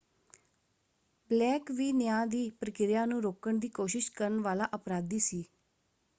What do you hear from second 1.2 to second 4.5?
Blake ਵੀ ਨਿਆਂ ਦੀ ਪ੍ਰਕਿਰਿਆ ਨੂੰ ਰੋਕਣ ਦੀ ਕੋਸ਼ਿਸ਼ ਕਰਨ